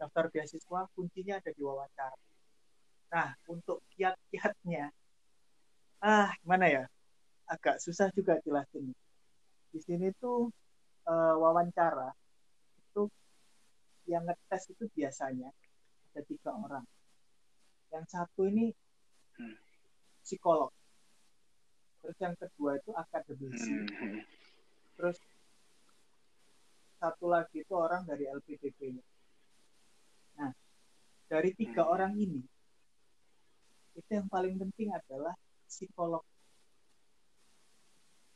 [0.01, 2.17] daftar beasiswa kuncinya ada di wawancara.
[3.13, 4.89] Nah, untuk kiat-kiatnya,
[6.01, 6.85] ah gimana ya,
[7.45, 8.97] agak susah juga jelasin.
[9.69, 10.49] Di sini tuh
[11.05, 12.17] uh, wawancara
[12.81, 13.13] itu
[14.09, 15.53] yang ngetes itu biasanya
[16.11, 16.87] ada tiga orang.
[17.93, 18.73] Yang satu ini
[19.37, 19.57] hmm.
[20.25, 20.73] psikolog.
[22.01, 23.75] Terus yang kedua itu akademisi.
[23.85, 24.25] Hmm.
[25.01, 25.17] Terus
[27.01, 29.01] satu lagi itu orang dari LPDP-nya
[31.31, 31.95] dari tiga hmm.
[31.95, 32.43] orang ini
[33.95, 35.31] itu yang paling penting adalah
[35.71, 36.27] psikolog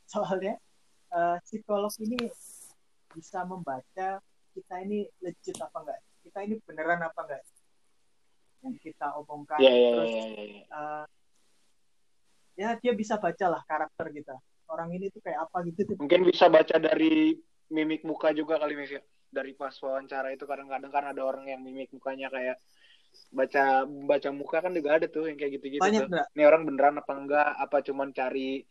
[0.07, 0.55] soalnya
[1.11, 2.31] uh, psikolog ini
[3.11, 4.23] bisa membaca
[4.55, 7.43] kita ini legit apa enggak kita ini beneran apa enggak
[8.63, 10.65] yang kita omongkan yeah, yeah, terus yeah, yeah, yeah.
[10.71, 11.05] Uh,
[12.55, 14.35] ya dia bisa baca lah karakter kita
[14.69, 17.37] orang ini tuh kayak apa gitu mungkin bisa baca dari
[17.69, 19.01] mimik muka juga kali Mif ya
[19.35, 22.55] dari pas wawancara itu kadang-kadang kan ada orang yang mimik mukanya kayak
[23.31, 26.23] baca baca muka kan juga ada tuh yang kayak gitu-gitu Banyak, tuh.
[26.35, 27.49] Ini orang beneran apa enggak?
[27.59, 28.63] Apa cuman cari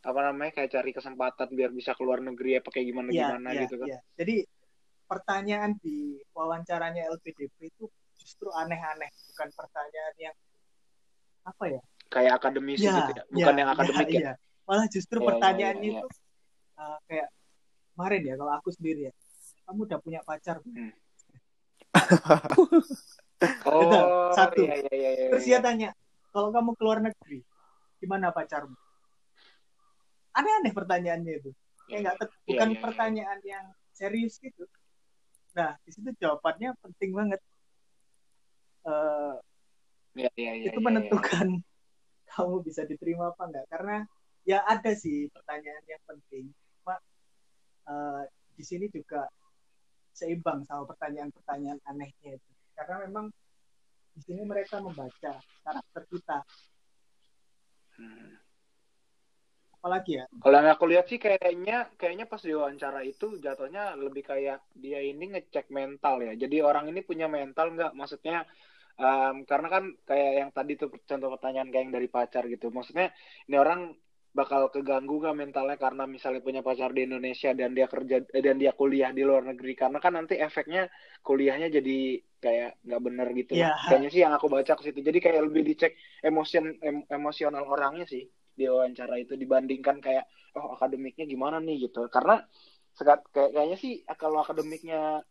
[0.00, 3.60] apa namanya kayak cari kesempatan biar bisa keluar negeri apa kayak gimana ya, gimana ya,
[3.68, 3.88] gitu kan.
[3.88, 3.98] Ya.
[4.16, 4.36] Jadi
[5.04, 7.84] pertanyaan di wawancaranya LPDP itu
[8.16, 10.36] justru aneh-aneh, bukan pertanyaan yang
[11.44, 11.82] apa ya?
[12.10, 14.20] Kayak akademisi ya, gitu ya, bukan ya, yang akademik ya.
[14.20, 14.34] ya.
[14.70, 16.02] Malah justru ya, pertanyaannya ya, ya, ya.
[16.06, 16.08] itu
[16.78, 17.28] uh, kayak
[17.90, 19.12] kemarin ya kalau aku sendiri ya,
[19.66, 20.94] kamu udah punya pacar Hmm.
[23.64, 24.68] Oh, satu.
[24.68, 25.28] Iya, iya, iya, iya.
[25.32, 25.96] Terus dia tanya,
[26.28, 27.40] kalau kamu keluar negeri,
[27.96, 28.76] gimana pacarmu?
[30.36, 31.50] Aneh-aneh pertanyaannya itu.
[31.88, 34.68] Kayak nggak iya, bukan iya, iya, pertanyaan yang serius gitu.
[35.56, 37.40] Nah, di situ jawabannya penting banget.
[38.84, 39.40] Uh,
[40.12, 42.28] iya, iya, iya, itu menentukan iya, iya.
[42.36, 43.66] kamu bisa diterima apa enggak.
[43.72, 43.96] Karena
[44.50, 46.50] ya ada sih pertanyaan yang penting.
[46.82, 46.98] Cuma
[47.86, 48.22] uh,
[48.58, 49.30] di sini juga
[50.10, 53.26] seimbang sama pertanyaan-pertanyaan anehnya itu karena memang
[54.10, 56.38] di sini mereka membaca karakter kita.
[57.94, 58.34] Hmm.
[59.80, 60.24] Apalagi ya?
[60.28, 65.32] Kalau yang aku lihat sih kayaknya kayaknya pas diwawancara itu jatuhnya lebih kayak dia ini
[65.32, 66.36] ngecek mental ya.
[66.36, 67.96] Jadi orang ini punya mental nggak?
[67.96, 68.44] Maksudnya
[69.00, 72.68] um, karena kan kayak yang tadi tuh contoh pertanyaan kayak yang dari pacar gitu.
[72.68, 73.08] Maksudnya
[73.48, 73.96] ini orang
[74.30, 78.62] bakal keganggu gak mentalnya karena misalnya punya pacar di Indonesia dan dia kerja eh, dan
[78.62, 79.74] dia kuliah di luar negeri?
[79.74, 80.86] Karena kan nanti efeknya
[81.26, 81.98] kuliahnya jadi
[82.38, 83.52] kayak nggak bener gitu.
[83.58, 83.74] Yeah.
[83.90, 85.02] kayaknya sih yang aku baca ke situ.
[85.02, 90.78] Jadi kayak lebih dicek emosion em, emosional orangnya sih di wawancara itu dibandingkan kayak oh
[90.78, 91.90] akademiknya gimana nih?
[91.90, 92.06] gitu.
[92.06, 92.38] Karena
[92.94, 95.26] sekat kayak kayaknya sih kalau akademiknya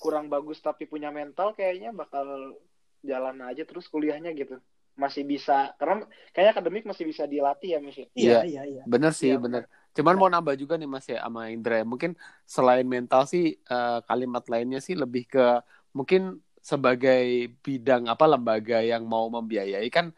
[0.00, 2.56] kurang bagus tapi punya mental kayaknya bakal
[3.04, 4.56] jalan aja terus kuliahnya gitu
[4.94, 8.06] masih bisa karena kayaknya akademik masih bisa dilatih ya Mas ya?
[8.14, 8.82] Iya, iya, iya.
[8.86, 9.66] Bener sih, ya, bener.
[9.94, 11.82] Cuman mau nambah juga nih Mas ya sama Indra.
[11.82, 12.14] Mungkin
[12.46, 15.62] selain mental sih uh, kalimat lainnya sih lebih ke
[15.94, 20.08] mungkin sebagai bidang apa lembaga yang mau membiayai kan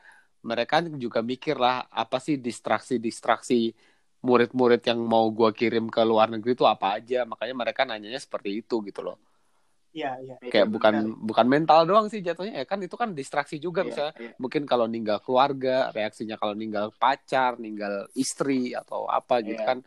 [0.47, 3.75] mereka juga mikir lah apa sih distraksi-distraksi
[4.23, 7.25] murid-murid yang mau gua kirim ke luar negeri itu apa aja.
[7.27, 9.17] Makanya mereka nanyanya seperti itu gitu loh.
[9.97, 10.37] Iya, iya.
[10.53, 11.25] Kayak bukan benar.
[11.25, 14.33] bukan mental doang sih jatuhnya ya kan itu kan distraksi juga ya, misalnya ya.
[14.37, 19.73] mungkin kalau ninggal keluarga, reaksinya kalau ninggal pacar, ninggal istri atau apa gitu ya.
[19.73, 19.79] kan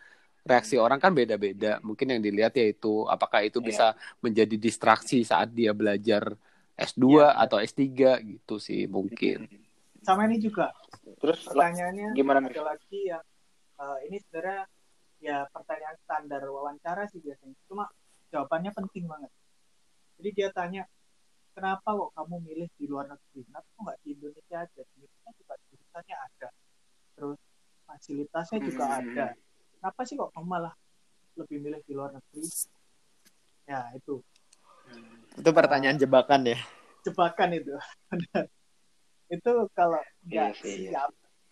[0.42, 1.78] reaksi orang kan beda-beda.
[1.86, 3.66] Mungkin yang dilihat ya itu apakah itu ya.
[3.70, 3.88] bisa
[4.26, 6.34] menjadi distraksi saat dia belajar
[6.74, 7.86] S2 ya, atau S3
[8.26, 9.46] gitu sih mungkin.
[10.02, 10.74] Sama ini juga.
[11.22, 13.22] Terus pertanyaannya gimana ada lagi yang
[13.78, 14.66] uh, ini sebenarnya
[15.22, 17.54] ya pertanyaan standar wawancara sih biasanya.
[17.70, 17.86] Cuma
[18.34, 19.30] jawabannya penting banget.
[20.20, 20.84] Jadi dia tanya,
[21.56, 23.48] kenapa kok kamu milih di luar negeri?
[23.48, 24.82] Kenapa kok nggak di Indonesia aja?
[24.84, 26.50] Di Indonesia juga jurusannya ada.
[27.16, 27.40] Terus
[27.88, 28.98] fasilitasnya juga hmm.
[29.00, 29.26] ada.
[29.80, 30.76] Kenapa sih kok kamu malah
[31.40, 32.44] lebih milih di luar negeri?
[33.64, 34.20] Ya, itu.
[35.40, 36.60] Itu pertanyaan uh, jebakan ya?
[37.08, 37.72] Jebakan itu.
[39.30, 41.12] itu kalau nggak yes, iya siap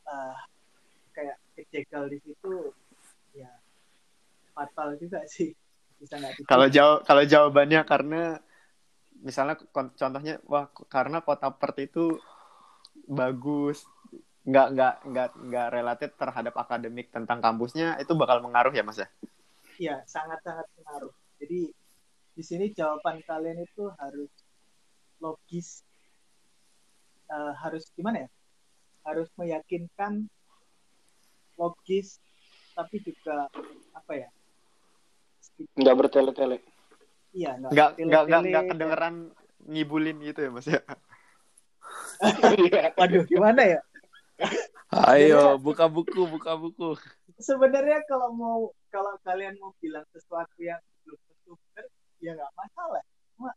[0.10, 0.38] uh,
[1.14, 2.74] kayak kejegal di situ
[3.38, 3.54] ya
[4.58, 5.54] fatal juga sih
[6.02, 8.42] bisa nggak kalau jawab kalau jawabannya karena
[9.22, 12.06] misalnya contohnya wah karena kota Perth itu
[13.08, 13.86] bagus
[14.48, 19.10] nggak nggak nggak nggak related terhadap akademik tentang kampusnya itu bakal mengaruh ya mas ya?
[19.78, 21.70] Iya sangat sangat mengaruh jadi
[22.38, 24.30] di sini jawaban kalian itu harus
[25.18, 25.82] logis
[27.34, 28.30] uh, harus gimana ya?
[29.04, 30.30] Harus meyakinkan
[31.58, 32.22] logis
[32.78, 33.50] tapi juga
[33.98, 34.30] apa ya?
[35.76, 36.77] Nggak bertele-tele
[37.38, 39.16] Iya, nggak nggak nggak nggak kedengeran
[39.70, 40.82] ngibulin gitu ya mas ya.
[42.98, 43.80] Waduh, gimana ya?
[44.90, 46.98] Ayo buka buku, buka buku.
[47.38, 51.86] Sebenarnya kalau mau kalau kalian mau bilang sesuatu yang belum tentu benar,
[52.18, 53.04] ya nggak masalah.
[53.38, 53.52] Cuma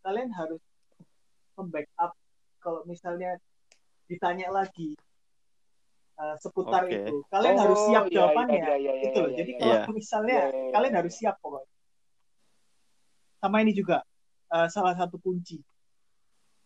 [0.00, 0.62] kalian harus
[1.60, 2.16] membackup
[2.64, 3.36] kalau misalnya
[4.08, 4.96] ditanya lagi
[6.16, 7.04] uh, seputar okay.
[7.04, 8.64] itu, kalian oh, harus siap iya, jawabannya.
[8.64, 9.28] Iya, iya, iya, itu loh.
[9.28, 9.92] Iya, Jadi iya, kalau iya.
[9.92, 11.75] misalnya iya, iya, kalian harus siap pokoknya
[13.46, 14.02] sama ini juga
[14.50, 15.62] uh, salah satu kunci.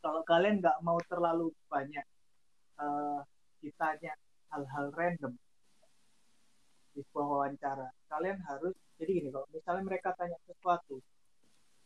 [0.01, 2.09] Kalau kalian nggak mau terlalu banyak
[2.81, 3.21] uh,
[3.61, 4.17] ditanya
[4.49, 5.37] hal-hal random
[6.97, 10.99] di sebuah wawancara kalian harus jadi gini kalau misalnya mereka tanya sesuatu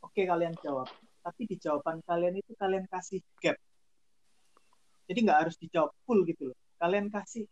[0.00, 0.86] oke okay, kalian jawab.
[1.26, 3.58] Tapi di jawaban kalian itu kalian kasih gap.
[5.10, 6.58] Jadi nggak harus dijawab full gitu loh.
[6.78, 7.50] Kalian kasih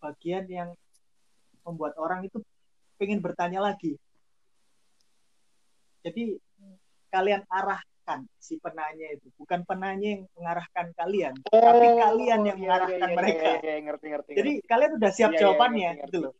[0.00, 0.72] bagian yang
[1.68, 2.40] membuat orang itu
[2.96, 4.00] pengen bertanya lagi.
[6.00, 6.38] Jadi
[7.08, 9.28] kalian arahkan si penanya itu.
[9.36, 13.44] Bukan penanya yang mengarahkan kalian oh, tapi kalian yang iya, mengarahkan iya, iya, mereka.
[13.44, 14.68] iya, iya, ngerti, ngerti, jadi ngerti.
[14.68, 16.34] kalian udah siap iya, jawabannya iya, ngerti, gitu loh.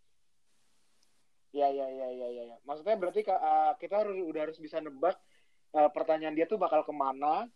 [1.48, 5.16] ya ya ya ya ya maksudnya berarti uh, kita harus udah harus bisa nebak
[5.72, 7.48] uh, pertanyaan dia tuh bakal ke mana.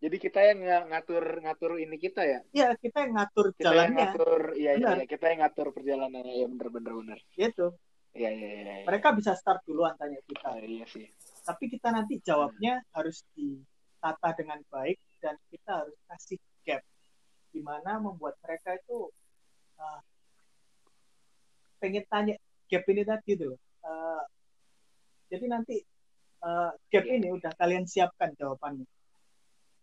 [0.00, 2.40] Jadi kita yang ngatur ngatur ini kita ya?
[2.56, 3.84] Iya kita yang ngatur kita jalannya.
[3.84, 6.34] yang ngatur iya iya ya, kita yang ngatur perjalanannya.
[6.40, 7.66] Ya bener bener bener gitu.
[8.16, 8.84] Iya iya iya ya.
[8.88, 10.56] mereka bisa start duluan tanya kita.
[10.56, 11.04] Uh, iya sih
[11.44, 16.82] tapi kita nanti jawabnya harus ditata dengan baik dan kita harus kasih gap
[17.50, 19.10] di mana membuat mereka itu
[19.76, 20.00] uh,
[21.82, 22.36] pengen tanya
[22.70, 24.22] gap ini tadi tuh uh,
[25.30, 25.76] jadi nanti
[26.42, 27.16] uh, gap yeah.
[27.16, 28.88] ini udah kalian siapkan jawabannya.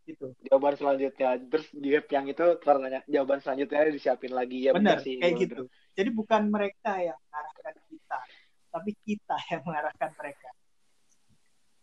[0.07, 0.31] Gitu.
[0.47, 1.39] Jawaban selanjutnya.
[1.39, 4.67] Terus gap yang itu pertanyaan jawaban selanjutnya disiapin lagi.
[4.67, 5.63] Ya benar sih kayak gitu.
[5.95, 8.19] Jadi bukan mereka yang mengarahkan kita
[8.67, 10.49] tapi kita yang mengarahkan mereka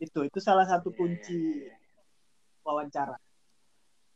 [0.04, 1.68] itu itu salah satu kunci
[2.62, 3.16] wawancara.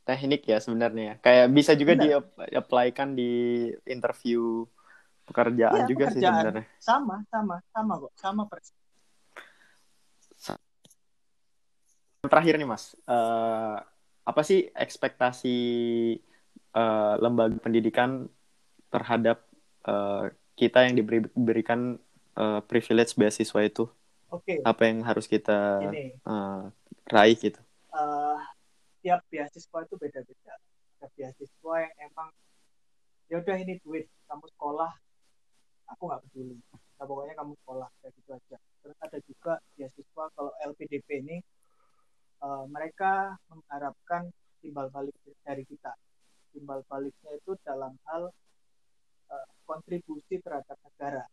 [0.05, 2.09] Teknik ya sebenarnya kayak bisa juga di
[2.57, 4.65] apply-kan di interview
[5.29, 6.17] pekerjaan ya, juga pekerjaan.
[6.17, 6.65] sih sebenarnya.
[6.81, 8.13] Sama sama sama kok.
[8.17, 8.79] Sama persis
[12.29, 12.99] terakhir nih mas.
[13.09, 13.81] Uh,
[14.29, 15.57] apa sih ekspektasi
[16.77, 18.29] uh, lembaga pendidikan
[18.93, 19.47] terhadap
[19.89, 21.97] uh, kita yang diberikan
[22.37, 23.89] uh, privilege beasiswa itu.
[24.29, 24.61] Okay.
[24.61, 25.81] Apa yang harus kita
[26.29, 26.69] uh,
[27.09, 27.61] raih gitu?
[27.89, 28.37] Uh,
[29.01, 30.55] tiap beasiswa itu beda-beda.
[31.01, 32.29] Ada beasiswa yang emang
[33.33, 34.93] ya udah ini duit kamu sekolah,
[35.89, 36.61] aku nggak peduli.
[37.01, 38.57] Nah, pokoknya kamu sekolah kayak gitu aja.
[38.85, 41.37] Terus ada juga beasiswa kalau LPDP ini
[42.45, 44.29] uh, mereka mengharapkan
[44.61, 45.97] timbal balik dari kita.
[46.53, 48.29] Timbal baliknya itu dalam hal
[49.33, 51.25] uh, kontribusi terhadap negara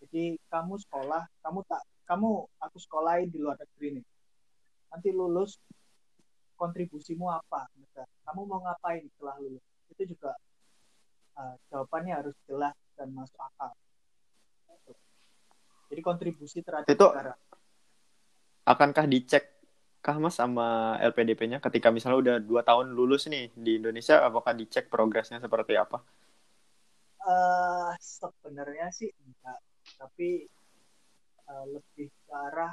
[0.00, 4.06] jadi kamu sekolah kamu tak kamu aku sekolahin di luar negeri nih.
[4.94, 5.58] Nanti lulus
[6.54, 7.66] kontribusimu apa?
[8.24, 9.62] Kamu mau ngapain setelah lulus?
[9.90, 10.32] Itu juga
[11.36, 13.74] uh, jawabannya harus jelas dan masuk akal.
[15.86, 17.34] Jadi kontribusi terhadap itu negara.
[18.66, 19.44] akankah dicek
[20.02, 24.90] kah mas sama LPDP-nya ketika misalnya udah dua tahun lulus nih di Indonesia apakah dicek
[24.90, 26.02] progresnya seperti apa?
[27.22, 29.58] Uh, sebenarnya sih enggak
[29.96, 30.48] tapi
[31.48, 32.72] uh, lebih ke arah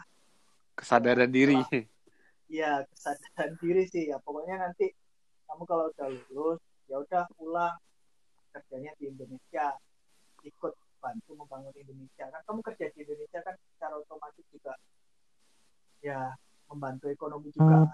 [0.78, 1.60] kesadaran diri.
[2.50, 4.18] Iya, kesadaran diri sih ya.
[4.22, 4.92] Pokoknya nanti
[5.48, 7.76] kamu kalau udah lulus, ya udah pulang
[8.54, 9.74] kerjanya di Indonesia,
[10.46, 12.30] ikut bantu membangun Indonesia.
[12.30, 14.74] Kan kamu kerja di Indonesia kan secara otomatis juga
[16.04, 16.36] ya
[16.72, 17.92] membantu ekonomi juga.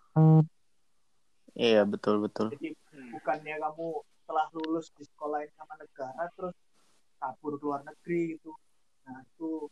[1.58, 2.54] Iya betul betul.
[2.56, 2.72] Jadi
[3.12, 3.88] bukannya kamu
[4.24, 6.56] setelah lulus di sekolah sama negara terus
[7.20, 8.54] kabur ke luar negeri gitu.
[9.10, 9.66] Nah itu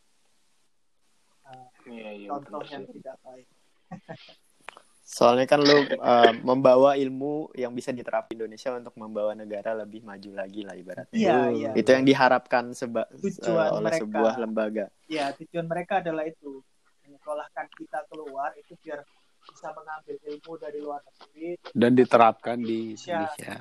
[1.45, 3.47] uh, iya, iya, contoh yang tidak baik.
[5.07, 10.35] Soalnya kan lu uh, membawa ilmu yang bisa diterapkan Indonesia untuk membawa negara lebih maju
[10.35, 11.15] lagi lah ibaratnya.
[11.15, 11.69] Iya, iya.
[11.77, 14.85] Itu yang diharapkan seba tujuan uh, oleh mereka, sebuah lembaga.
[15.07, 16.59] Iya, tujuan mereka adalah itu.
[17.07, 18.99] Menyekolahkan kita keluar itu biar
[19.47, 23.31] bisa mengambil ilmu dari luar negeri dan diterapkan di Indonesia.
[23.31, 23.55] Indonesia.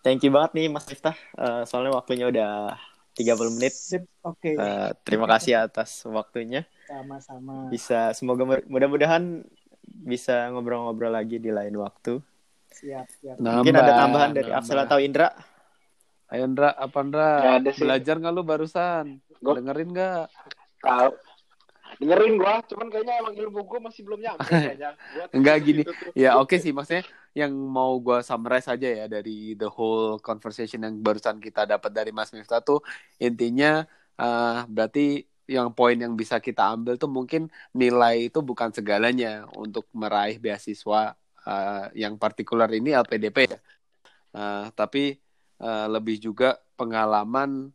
[0.00, 1.12] Thank you banget nih Mas Miftah.
[1.36, 2.72] Uh, soalnya waktunya udah
[3.14, 3.74] 30 menit.
[4.22, 4.54] Oke.
[4.54, 4.54] Okay.
[4.54, 6.66] Uh, terima kasih atas waktunya.
[6.86, 7.68] Sama-sama.
[7.68, 9.44] Bisa semoga mudah-mudahan
[9.84, 12.22] bisa ngobrol-ngobrol lagi di lain waktu.
[12.70, 13.36] Siap, siap.
[13.42, 15.34] Nambah, Mungkin ada tambahan dari Afsal atau Indra?
[16.30, 17.58] Ayo Indra, apa Indra?
[17.74, 19.18] Belajar nggak lu barusan?
[19.42, 19.58] Gua...
[19.58, 20.26] Dengerin nggak?
[20.80, 21.10] Tahu.
[22.00, 24.96] Dengerin gua, cuman kayaknya emang ilmu gua masih belum nyampe kayaknya.
[25.36, 25.82] Enggak gini.
[26.16, 27.04] Ya oke okay sih, maksudnya
[27.36, 32.08] yang mau gua summarize aja ya dari the whole conversation yang barusan kita dapat dari
[32.08, 32.80] Mas Miftah tuh
[33.20, 33.84] intinya
[34.16, 39.84] uh, berarti yang poin yang bisa kita ambil tuh mungkin nilai itu bukan segalanya untuk
[39.92, 41.12] meraih beasiswa
[41.44, 43.60] uh, yang partikular ini LPDP ya.
[44.30, 45.18] Uh, tapi
[45.60, 47.68] uh, lebih juga pengalaman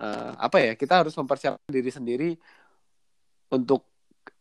[0.00, 2.30] uh, apa ya kita harus mempersiapkan diri sendiri
[3.48, 3.88] untuk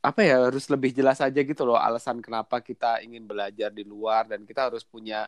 [0.03, 4.29] apa ya harus lebih jelas aja gitu loh alasan kenapa kita ingin belajar di luar
[4.29, 5.27] dan kita harus punya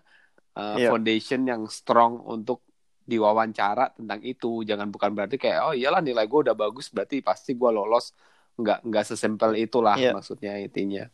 [0.56, 0.92] uh, yeah.
[0.92, 2.64] foundation yang strong untuk
[3.10, 4.62] diwawancara tentang itu.
[4.62, 8.14] Jangan bukan berarti kayak oh iyalah nilai gue udah bagus berarti pasti gue lolos.
[8.60, 10.14] Nggak nggak sesimpel itulah yeah.
[10.14, 11.10] maksudnya intinya.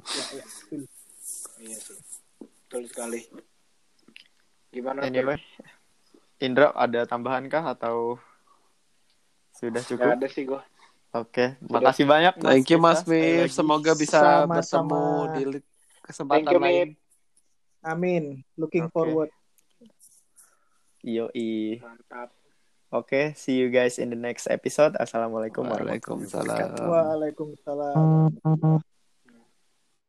[0.00, 0.44] Ya, ya.
[1.60, 1.98] iya sih
[2.40, 3.20] betul sekali.
[4.70, 5.36] Gimana anyway
[6.40, 8.16] Indra ada tambahan kah atau
[9.52, 10.08] sudah cukup?
[10.08, 10.62] Gak ada sih gue
[11.10, 11.66] Oke, okay.
[11.66, 12.46] makasih banyak Mas.
[12.46, 13.50] Thank you Mas Mif.
[13.50, 14.54] Semoga bisa Sama-sama.
[14.54, 15.42] bertemu di
[16.06, 16.88] kesempatan you, lain.
[17.82, 18.24] Amin.
[18.54, 18.94] Looking okay.
[18.94, 19.30] forward.
[21.02, 21.82] Yoi.
[21.82, 22.30] Mantap.
[22.90, 24.94] Oke, okay, see you guys in the next episode.
[24.98, 26.86] Assalamualaikum warahmatullahi wabarakatuh.
[26.86, 28.82] Waalaikumsalam.